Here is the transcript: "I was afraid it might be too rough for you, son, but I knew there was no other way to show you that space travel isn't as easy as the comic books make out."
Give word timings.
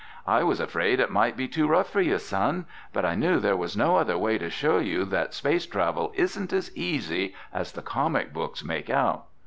"I 0.25 0.41
was 0.41 0.59
afraid 0.59 0.99
it 0.99 1.11
might 1.11 1.37
be 1.37 1.47
too 1.47 1.67
rough 1.67 1.91
for 1.91 2.01
you, 2.01 2.17
son, 2.17 2.65
but 2.91 3.05
I 3.05 3.13
knew 3.13 3.39
there 3.39 3.55
was 3.55 3.77
no 3.77 3.97
other 3.97 4.17
way 4.17 4.39
to 4.39 4.49
show 4.49 4.79
you 4.79 5.05
that 5.05 5.35
space 5.35 5.67
travel 5.67 6.11
isn't 6.15 6.51
as 6.51 6.75
easy 6.75 7.35
as 7.53 7.73
the 7.73 7.83
comic 7.83 8.33
books 8.33 8.63
make 8.63 8.89
out." 8.89 9.25